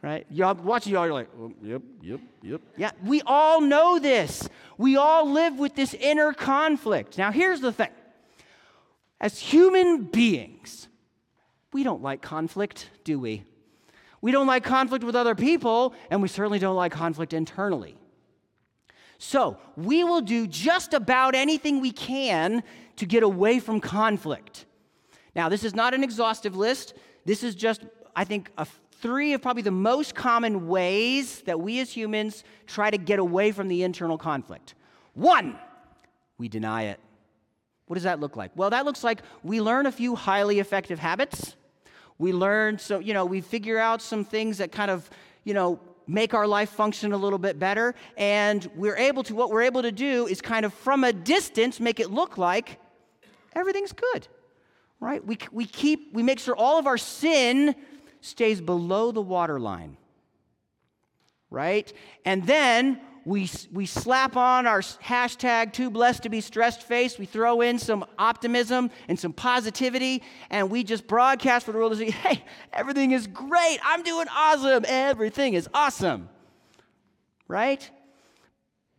[0.02, 0.26] right?
[0.30, 2.60] Y'all watching y'all, you're like, oh, yep, yep, yep.
[2.76, 4.48] Yeah, we all know this.
[4.76, 7.16] We all live with this inner conflict.
[7.16, 7.90] Now, here's the thing
[9.20, 10.88] as human beings,
[11.72, 13.44] we don't like conflict, do we?
[14.20, 17.96] We don't like conflict with other people, and we certainly don't like conflict internally.
[19.18, 22.62] So, we will do just about anything we can
[22.96, 24.66] to get away from conflict.
[25.34, 26.94] Now, this is not an exhaustive list.
[27.24, 27.82] This is just,
[28.14, 28.66] I think, a
[29.00, 33.52] three of probably the most common ways that we as humans try to get away
[33.52, 34.74] from the internal conflict.
[35.14, 35.58] One,
[36.38, 37.00] we deny it.
[37.86, 38.52] What does that look like?
[38.54, 41.56] Well, that looks like we learn a few highly effective habits
[42.18, 45.08] we learn, so, you know, we figure out some things that kind of,
[45.42, 47.94] you know, make our life function a little bit better.
[48.16, 51.80] And we're able to, what we're able to do is kind of from a distance
[51.80, 52.78] make it look like
[53.54, 54.28] everything's good,
[55.04, 55.24] right?
[55.24, 57.74] We, we keep, we make sure all of our sin
[58.22, 59.98] stays below the waterline,
[61.50, 61.92] right?
[62.24, 67.18] And then we, we slap on our hashtag too blessed to be stressed face.
[67.18, 71.92] We throw in some optimism and some positivity, and we just broadcast for the world
[71.92, 73.78] to see hey, everything is great.
[73.84, 74.86] I'm doing awesome.
[74.88, 76.30] Everything is awesome.
[77.46, 77.90] Right?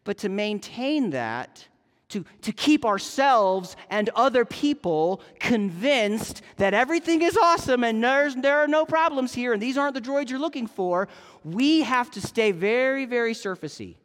[0.03, 1.67] But to maintain that,
[2.09, 8.59] to, to keep ourselves and other people convinced that everything is awesome and there's, there
[8.59, 11.07] are no problems here and these aren't the droids you're looking for,
[11.43, 13.95] we have to stay very, very surfacey.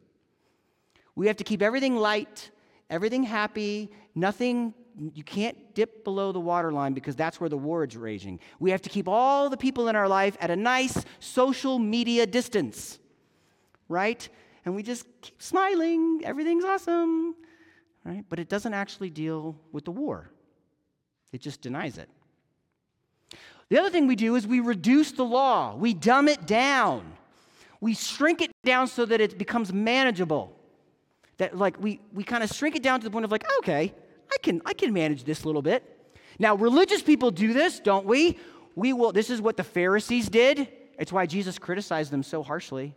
[1.15, 2.49] We have to keep everything light,
[2.89, 4.73] everything happy, nothing,
[5.13, 8.39] you can't dip below the waterline because that's where the war is raging.
[8.59, 12.25] We have to keep all the people in our life at a nice social media
[12.25, 12.99] distance,
[13.87, 14.27] right?
[14.65, 17.35] And we just keep smiling, everything's awesome,
[18.03, 18.25] right?
[18.29, 20.29] But it doesn't actually deal with the war,
[21.31, 22.09] it just denies it.
[23.69, 27.13] The other thing we do is we reduce the law, we dumb it down,
[27.79, 30.57] we shrink it down so that it becomes manageable
[31.41, 33.91] that like we, we kind of shrink it down to the point of like, okay,
[34.31, 35.83] I can, I can manage this a little bit.
[36.37, 38.37] Now, religious people do this, don't we?
[38.75, 40.67] We will, this is what the Pharisees did.
[40.99, 42.93] It's why Jesus criticized them so harshly.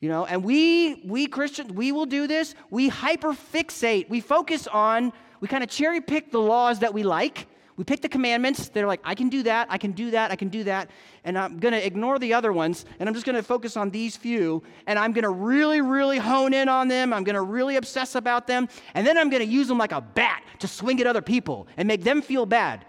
[0.00, 2.54] You know, and we, we Christians, we will do this.
[2.70, 4.08] We hyperfixate.
[4.08, 8.00] We focus on, we kind of cherry pick the laws that we like we pick
[8.00, 8.68] the commandments.
[8.68, 10.90] They're like, I can do that, I can do that, I can do that.
[11.24, 12.86] And I'm going to ignore the other ones.
[12.98, 14.62] And I'm just going to focus on these few.
[14.86, 17.12] And I'm going to really, really hone in on them.
[17.12, 18.68] I'm going to really obsess about them.
[18.94, 21.68] And then I'm going to use them like a bat to swing at other people
[21.76, 22.86] and make them feel bad.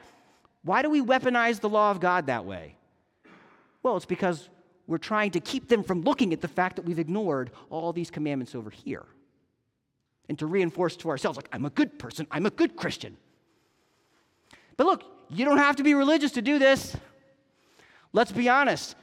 [0.63, 2.75] Why do we weaponize the law of God that way?
[3.83, 4.49] Well, it's because
[4.87, 8.09] we're trying to keep them from looking at the fact that we've ignored all these
[8.09, 9.05] commandments over here.
[10.29, 13.17] And to reinforce to ourselves, like, I'm a good person, I'm a good Christian.
[14.77, 16.95] But look, you don't have to be religious to do this.
[18.13, 18.95] Let's be honest.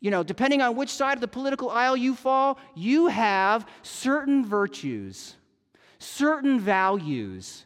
[0.00, 4.44] You know, depending on which side of the political aisle you fall, you have certain
[4.44, 5.36] virtues,
[5.98, 7.64] certain values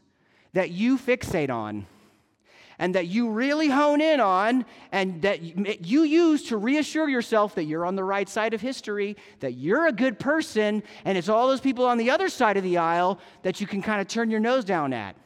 [0.53, 1.87] that you fixate on
[2.78, 5.42] and that you really hone in on and that
[5.86, 9.86] you use to reassure yourself that you're on the right side of history, that you're
[9.86, 13.18] a good person, and it's all those people on the other side of the aisle
[13.42, 15.16] that you can kind of turn your nose down at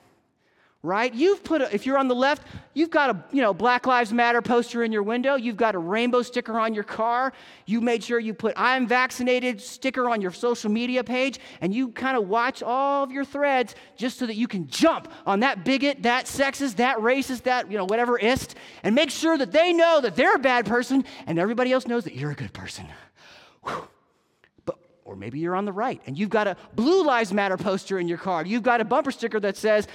[0.82, 1.14] right?
[1.14, 2.42] You've put, a, if you're on the left,
[2.74, 5.36] you've got a, you know, Black Lives Matter poster in your window.
[5.36, 7.32] You've got a rainbow sticker on your car.
[7.66, 11.38] You made sure you put I'm vaccinated sticker on your social media page.
[11.60, 15.12] And you kind of watch all of your threads just so that you can jump
[15.24, 19.38] on that bigot, that sexist, that racist, that, you know, whatever ist, and make sure
[19.38, 22.34] that they know that they're a bad person and everybody else knows that you're a
[22.36, 22.86] good person.
[23.64, 23.86] Whew.
[25.12, 28.08] Or maybe you're on the right and you've got a Blue Lives Matter poster in
[28.08, 28.46] your car.
[28.46, 29.86] You've got a bumper sticker that says,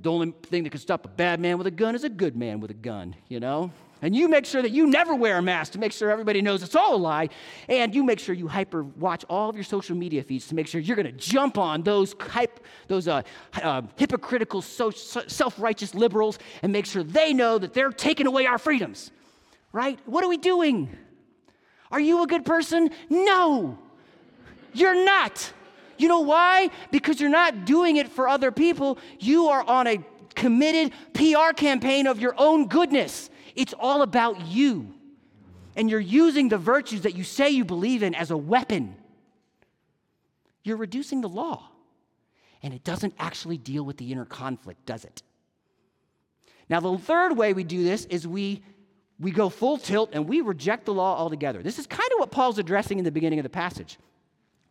[0.00, 2.36] the only thing that can stop a bad man with a gun is a good
[2.36, 3.70] man with a gun, you know?
[4.00, 6.62] And you make sure that you never wear a mask to make sure everybody knows
[6.62, 7.28] it's all a lie.
[7.68, 10.66] And you make sure you hyper watch all of your social media feeds to make
[10.66, 13.20] sure you're going to jump on those, hype, those uh,
[13.62, 18.46] uh, hypocritical, so, self righteous liberals and make sure they know that they're taking away
[18.46, 19.10] our freedoms.
[19.70, 19.98] Right?
[20.06, 20.96] What are we doing?
[21.90, 22.90] Are you a good person?
[23.10, 23.78] No,
[24.72, 25.52] you're not.
[25.98, 26.70] You know why?
[26.90, 28.98] Because you're not doing it for other people.
[29.20, 30.04] You are on a
[30.34, 33.30] committed PR campaign of your own goodness.
[33.54, 34.94] It's all about you.
[35.76, 38.96] And you're using the virtues that you say you believe in as a weapon.
[40.62, 41.68] You're reducing the law.
[42.62, 45.22] And it doesn't actually deal with the inner conflict, does it?
[46.68, 48.62] Now, the third way we do this is we,
[49.18, 51.62] we go full tilt and we reject the law altogether.
[51.62, 53.98] This is kind of what Paul's addressing in the beginning of the passage.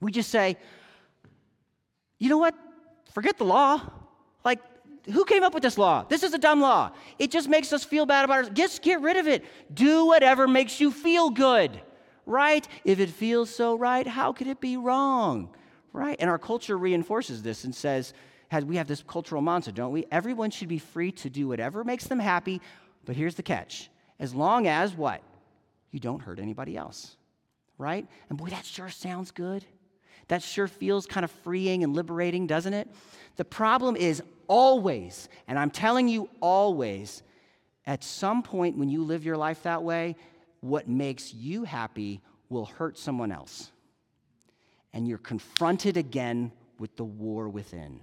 [0.02, 0.58] We just say,
[2.20, 2.56] you know what?
[3.14, 3.82] Forget the law.
[4.44, 4.60] Like,
[5.06, 6.06] who came up with this law?
[6.10, 6.92] This is a dumb law.
[7.18, 8.54] It just makes us feel bad about it.
[8.54, 9.46] Just get rid of it.
[9.74, 11.80] Do whatever makes you feel good,
[12.26, 12.68] right?
[12.84, 15.50] If it feels so right, how could it be wrong?
[15.94, 16.18] Right?
[16.20, 18.14] And our culture reinforces this and says,
[18.66, 20.06] we have this cultural mantra, don't we?
[20.12, 22.60] Everyone should be free to do whatever makes them happy,
[23.06, 23.90] but here's the catch.
[24.20, 25.22] As long as what?
[25.92, 27.16] You don't hurt anybody else,
[27.78, 28.08] right?
[28.30, 29.66] And boy, that sure sounds good.
[30.32, 32.88] That sure feels kind of freeing and liberating, doesn't it?
[33.36, 37.22] The problem is always, and I'm telling you always,
[37.86, 40.16] at some point when you live your life that way,
[40.62, 43.72] what makes you happy will hurt someone else
[44.94, 48.00] and you're confronted again with the war within.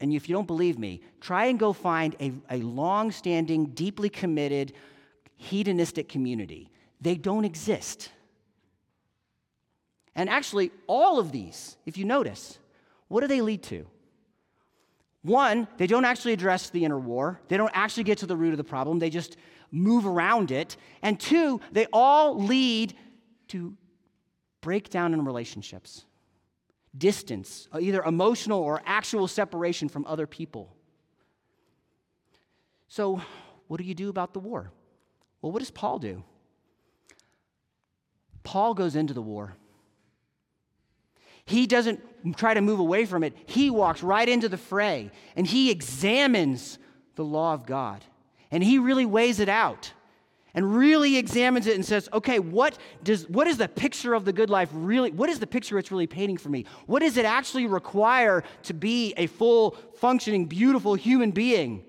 [0.00, 4.08] And if you don't believe me, try and go find a, a long standing, deeply
[4.08, 4.72] committed,
[5.36, 6.68] hedonistic community.
[7.00, 8.10] They don't exist.
[10.16, 12.58] And actually, all of these, if you notice,
[13.08, 13.86] what do they lead to?
[15.22, 17.38] One, they don't actually address the inner war.
[17.48, 18.98] They don't actually get to the root of the problem.
[18.98, 19.36] They just
[19.70, 20.76] move around it.
[21.02, 22.94] And two, they all lead
[23.48, 23.76] to
[24.62, 26.06] breakdown in relationships,
[26.96, 30.74] distance, uh, either emotional or actual separation from other people.
[32.88, 33.20] So,
[33.66, 34.72] what do you do about the war?
[35.42, 36.24] Well, what does Paul do?
[38.44, 39.56] Paul goes into the war.
[41.46, 42.00] He doesn't
[42.36, 43.34] try to move away from it.
[43.46, 46.78] He walks right into the fray and he examines
[47.14, 48.04] the law of God
[48.50, 49.92] and he really weighs it out
[50.54, 54.32] and really examines it and says, okay, what, does, what is the picture of the
[54.32, 55.12] good life really?
[55.12, 56.64] What is the picture it's really painting for me?
[56.86, 61.84] What does it actually require to be a full, functioning, beautiful human being?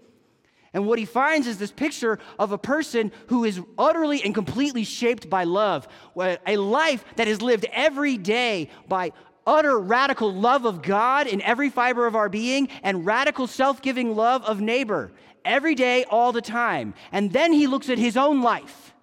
[0.74, 4.84] And what he finds is this picture of a person who is utterly and completely
[4.84, 9.13] shaped by love, a life that is lived every day by
[9.47, 14.15] utter radical love of God in every fiber of our being and radical self giving
[14.15, 15.12] love of neighbor
[15.47, 16.93] every day, all the time.
[17.12, 18.93] And then he looks at his own life.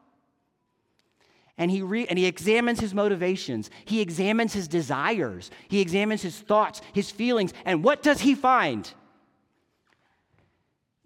[1.56, 3.70] And he, re- and he examines his motivations.
[3.84, 5.50] He examines his desires.
[5.68, 7.52] He examines his thoughts, his feelings.
[7.64, 8.92] And what does he find?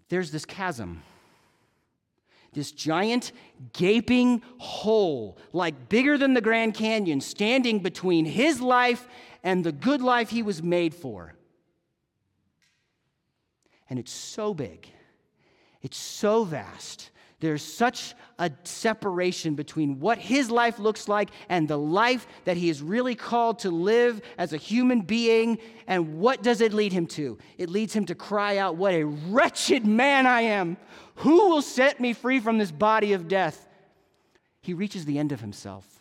[0.09, 1.03] There's this chasm,
[2.53, 3.31] this giant
[3.73, 9.07] gaping hole, like bigger than the Grand Canyon, standing between his life
[9.43, 11.35] and the good life he was made for.
[13.89, 14.87] And it's so big
[15.81, 17.11] it's so vast.
[17.39, 22.69] There's such a separation between what his life looks like and the life that he
[22.69, 25.57] is really called to live as a human being.
[25.87, 27.37] And what does it lead him to?
[27.57, 30.75] It leads him to cry out, What a wretched man I am!
[31.19, 33.67] Who will set me free from this body of death?
[34.61, 35.99] He reaches the end of himself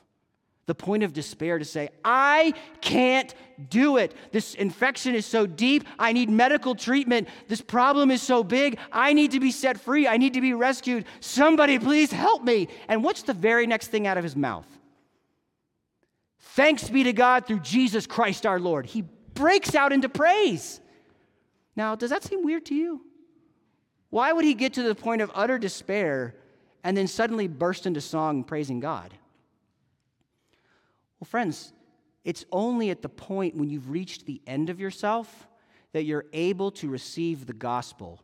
[0.68, 2.52] the point of despair to say, I
[2.82, 3.34] can't
[3.70, 4.14] do it.
[4.32, 5.84] This infection is so deep.
[5.98, 7.28] I need medical treatment.
[7.48, 8.78] This problem is so big.
[8.92, 10.06] I need to be set free.
[10.06, 11.06] I need to be rescued.
[11.20, 12.68] Somebody, please help me.
[12.86, 14.66] And what's the very next thing out of his mouth?
[16.38, 18.84] Thanks be to God through Jesus Christ our Lord.
[18.84, 20.82] He breaks out into praise.
[21.76, 23.07] Now, does that seem weird to you?
[24.10, 26.34] Why would he get to the point of utter despair
[26.82, 29.12] and then suddenly burst into song praising God?
[31.20, 31.72] Well, friends,
[32.24, 35.48] it's only at the point when you've reached the end of yourself
[35.92, 38.22] that you're able to receive the gospel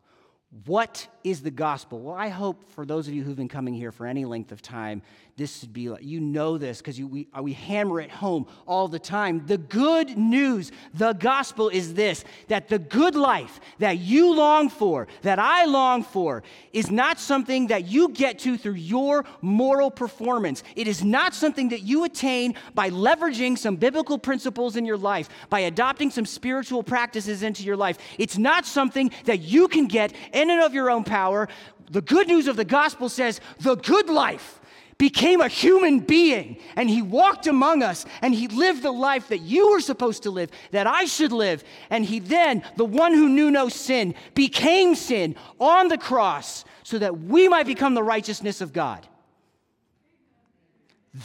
[0.66, 2.00] what is the gospel?
[2.00, 4.60] Well, I hope for those of you who've been coming here for any length of
[4.60, 5.02] time,
[5.36, 8.86] this would be like, you know this because we, uh, we hammer it home all
[8.86, 9.44] the time.
[9.46, 15.08] The good news, the gospel is this that the good life that you long for,
[15.22, 20.62] that I long for, is not something that you get to through your moral performance.
[20.76, 25.28] It is not something that you attain by leveraging some biblical principles in your life,
[25.48, 27.98] by adopting some spiritual practices into your life.
[28.18, 31.48] It's not something that you can get in and of your own power.
[31.92, 34.60] The good news of the gospel says the good life
[34.98, 39.38] became a human being and he walked among us and he lived the life that
[39.38, 41.62] you were supposed to live, that I should live.
[41.88, 46.98] And he then, the one who knew no sin, became sin on the cross so
[46.98, 49.06] that we might become the righteousness of God.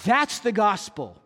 [0.05, 1.19] That's the gospel.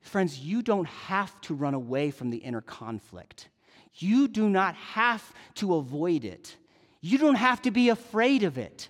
[0.00, 3.50] Friends, you don't have to run away from the inner conflict.
[3.98, 6.56] You do not have to avoid it.
[7.00, 8.88] You don't have to be afraid of it.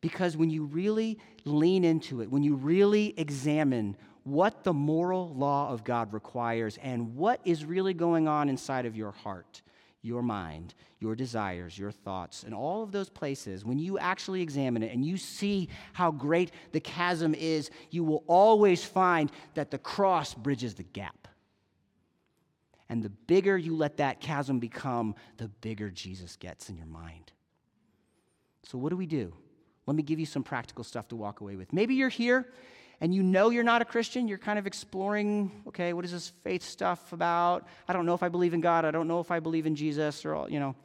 [0.00, 5.70] Because when you really lean into it, when you really examine what the moral law
[5.70, 9.62] of God requires and what is really going on inside of your heart,
[10.02, 14.82] your mind, your desires, your thoughts, and all of those places, when you actually examine
[14.82, 19.78] it and you see how great the chasm is, you will always find that the
[19.78, 21.28] cross bridges the gap.
[22.94, 27.32] And the bigger you let that chasm become, the bigger Jesus gets in your mind.
[28.62, 29.34] So, what do we do?
[29.84, 31.72] Let me give you some practical stuff to walk away with.
[31.72, 32.46] Maybe you're here
[33.00, 36.32] and you know you're not a Christian, you're kind of exploring, okay, what is this
[36.44, 37.66] faith stuff about?
[37.88, 38.84] I don't know if I believe in God.
[38.84, 40.76] I don't know if I believe in Jesus or all, you know.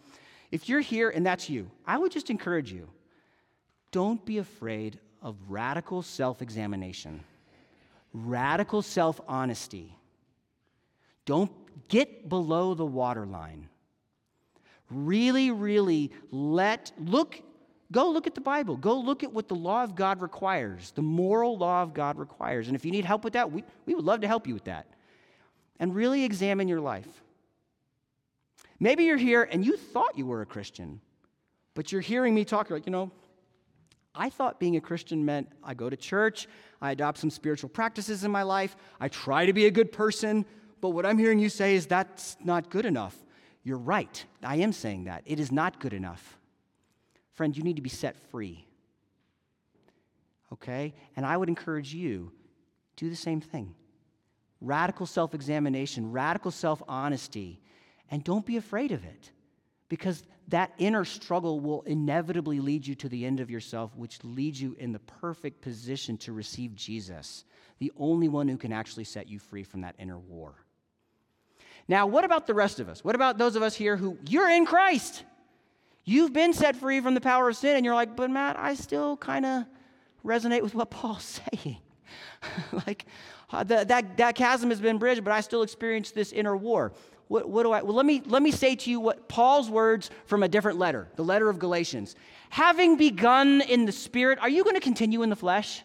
[0.49, 2.89] If you're here and that's you, I would just encourage you
[3.91, 7.23] don't be afraid of radical self examination,
[8.13, 9.95] radical self honesty.
[11.25, 11.51] Don't
[11.87, 13.69] get below the waterline.
[14.89, 17.41] Really, really let, look
[17.91, 18.77] Go look at the Bible.
[18.77, 22.67] Go look at what the law of God requires, the moral law of God requires.
[22.67, 24.65] And if you need help with that, we, we would love to help you with
[24.65, 24.85] that.
[25.79, 27.07] And really examine your life.
[28.79, 31.01] Maybe you're here and you thought you were a Christian,
[31.73, 33.11] but you're hearing me talk, like, you know,
[34.13, 36.47] I thought being a Christian meant I go to church,
[36.81, 40.45] I adopt some spiritual practices in my life, I try to be a good person,
[40.81, 43.15] but what I'm hearing you say is that's not good enough.
[43.63, 44.23] You're right.
[44.43, 45.23] I am saying that.
[45.25, 46.37] It is not good enough.
[47.33, 48.65] Friend, you need to be set free.
[50.51, 50.93] Okay?
[51.15, 52.31] And I would encourage you
[52.95, 53.75] do the same thing.
[54.61, 57.61] Radical self-examination, radical self-honesty,
[58.11, 59.31] and don't be afraid of it.
[59.87, 64.61] Because that inner struggle will inevitably lead you to the end of yourself, which leads
[64.61, 67.45] you in the perfect position to receive Jesus,
[67.79, 70.55] the only one who can actually set you free from that inner war.
[71.89, 73.03] Now, what about the rest of us?
[73.03, 75.23] What about those of us here who you're in Christ?
[76.05, 78.75] You've been set free from the power of sin, and you're like, but Matt, I
[78.75, 79.65] still kind of
[80.23, 81.77] resonate with what Paul's saying.
[82.87, 83.07] like,
[83.51, 86.93] uh, the, that, that chasm has been bridged, but I still experience this inner war.
[87.27, 87.81] What, what do I?
[87.81, 91.07] Well, let me, let me say to you what Paul's words from a different letter,
[91.15, 92.15] the letter of Galatians.
[92.51, 95.83] Having begun in the Spirit, are you going to continue in the flesh?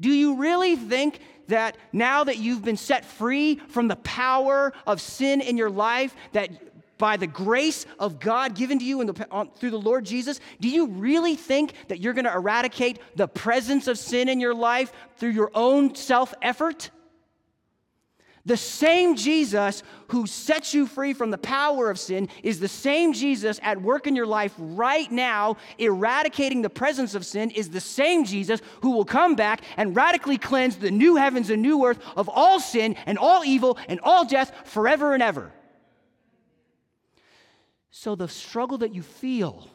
[0.00, 5.00] Do you really think that now that you've been set free from the power of
[5.00, 6.50] sin in your life, that
[6.98, 10.68] by the grace of God given to you the, on, through the Lord Jesus, do
[10.68, 14.92] you really think that you're going to eradicate the presence of sin in your life
[15.16, 16.90] through your own self effort?
[18.46, 23.14] The same Jesus who sets you free from the power of sin is the same
[23.14, 27.80] Jesus at work in your life right now, eradicating the presence of sin, is the
[27.80, 31.98] same Jesus who will come back and radically cleanse the new heavens and new earth
[32.16, 35.50] of all sin and all evil and all death forever and ever.
[37.90, 39.70] So the struggle that you feel,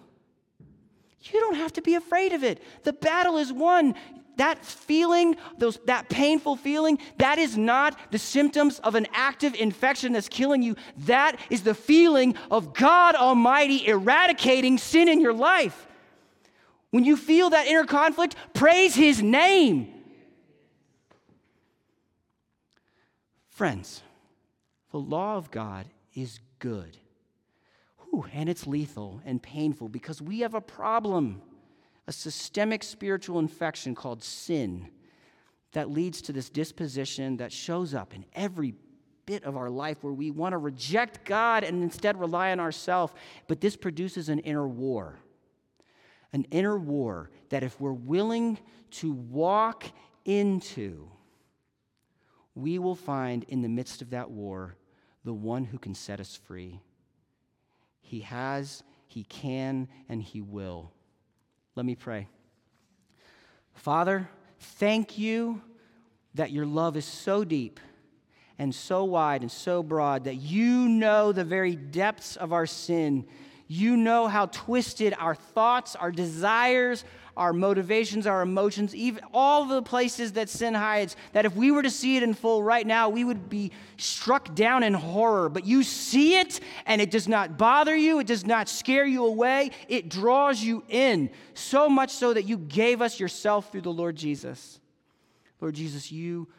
[1.24, 2.62] you don't have to be afraid of it.
[2.84, 3.96] The battle is won.
[4.40, 10.14] That feeling, those, that painful feeling, that is not the symptoms of an active infection
[10.14, 10.78] that's killing you.
[11.00, 15.88] That is the feeling of God Almighty eradicating sin in your life.
[16.92, 19.94] When you feel that inner conflict, praise His name.
[23.50, 24.02] Friends,
[24.92, 25.86] the law of God
[26.16, 26.96] is good.
[27.98, 31.42] Whew, and it's lethal and painful because we have a problem,
[32.10, 34.90] a systemic spiritual infection called sin
[35.74, 38.74] that leads to this disposition that shows up in every
[39.28, 43.14] bit of our life where we want to reject God and instead rely on ourselves.
[43.48, 45.20] But this produces an inner war.
[46.34, 48.58] An inner war that, if we're willing
[48.90, 49.84] to walk
[50.26, 51.12] into,
[52.56, 54.78] we will find in the midst of that war
[55.26, 56.80] the one who can set us free.
[58.02, 60.92] He has, He can, and He will.
[61.80, 62.28] Let me pray.
[63.74, 64.28] Father,
[64.60, 65.62] thank you
[66.36, 67.80] that your love is so deep
[68.58, 73.26] and so wide and so broad that you know the very depths of our sin.
[73.70, 77.06] You know how twisted our thoughts, our desires,
[77.40, 81.82] our motivations, our emotions, even all the places that sin hides, that if we were
[81.82, 85.48] to see it in full right now, we would be struck down in horror.
[85.48, 89.26] But you see it and it does not bother you, it does not scare you
[89.26, 93.90] away, it draws you in, so much so that you gave us yourself through the
[93.90, 94.82] Lord Jesus.
[95.62, 96.50] Lord Jesus, you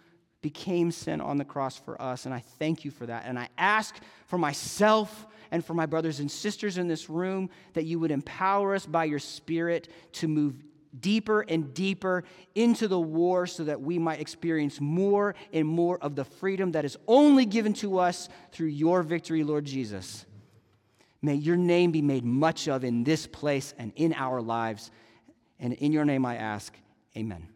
[0.41, 3.25] became sin on the cross for us, and I thank you for that.
[3.27, 3.95] And I ask
[4.27, 8.75] for myself and for my brothers and sisters in this room that you would empower
[8.75, 10.55] us by your Spirit to move
[10.99, 12.25] deeper and deeper
[12.55, 16.85] into the war so that we might experience more and more of the freedom that
[16.85, 20.27] is only given to us through your victory, Lord Jesus.
[21.23, 24.91] May your name be made much of in this place and in our lives.
[25.59, 26.75] And in your name I ask,
[27.17, 27.49] amen.